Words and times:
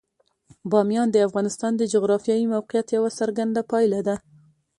بامیان 0.71 1.07
د 1.11 1.17
افغانستان 1.27 1.71
د 1.77 1.81
جغرافیایي 1.93 2.45
موقیعت 2.55 2.87
یوه 2.97 3.09
څرګنده 3.19 3.61
پایله 3.71 3.99
ده. 4.07 4.15